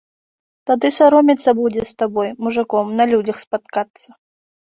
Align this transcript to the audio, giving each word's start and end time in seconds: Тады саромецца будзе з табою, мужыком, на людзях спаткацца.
Тады 0.69 0.87
саромецца 0.99 1.51
будзе 1.59 1.81
з 1.89 1.93
табою, 2.01 2.25
мужыком, 2.45 2.85
на 3.01 3.09
людзях 3.13 3.37
спаткацца. 3.45 4.09